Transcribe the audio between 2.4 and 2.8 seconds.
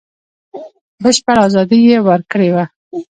وه.